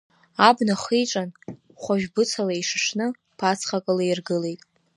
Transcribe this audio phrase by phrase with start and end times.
[0.47, 1.29] Абна хиҿан,
[1.81, 3.05] хәажә быцала ишышны,
[3.37, 4.61] ԥацхак ылаиргылеит.